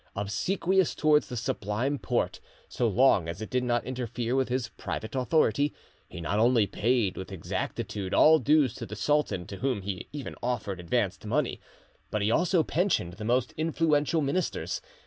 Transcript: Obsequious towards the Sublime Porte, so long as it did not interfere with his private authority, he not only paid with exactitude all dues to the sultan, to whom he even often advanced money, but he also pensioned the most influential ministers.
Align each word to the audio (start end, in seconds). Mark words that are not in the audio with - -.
Obsequious 0.15 0.95
towards 0.95 1.27
the 1.29 1.37
Sublime 1.37 1.99
Porte, 1.99 2.39
so 2.67 2.87
long 2.87 3.29
as 3.29 3.39
it 3.39 3.51
did 3.51 3.63
not 3.63 3.85
interfere 3.85 4.35
with 4.35 4.49
his 4.49 4.69
private 4.69 5.13
authority, 5.13 5.75
he 6.09 6.19
not 6.19 6.39
only 6.39 6.65
paid 6.65 7.15
with 7.15 7.31
exactitude 7.31 8.11
all 8.11 8.39
dues 8.39 8.73
to 8.73 8.87
the 8.87 8.95
sultan, 8.95 9.45
to 9.45 9.57
whom 9.57 9.83
he 9.83 10.07
even 10.11 10.33
often 10.41 10.79
advanced 10.79 11.23
money, 11.27 11.61
but 12.09 12.23
he 12.23 12.31
also 12.31 12.63
pensioned 12.63 13.13
the 13.13 13.23
most 13.23 13.53
influential 13.57 14.21
ministers. 14.21 14.81